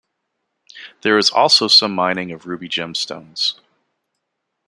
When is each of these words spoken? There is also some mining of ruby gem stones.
There 1.03 1.19
is 1.19 1.29
also 1.29 1.67
some 1.67 1.93
mining 1.93 2.31
of 2.31 2.47
ruby 2.47 2.67
gem 2.67 2.95
stones. 2.95 3.61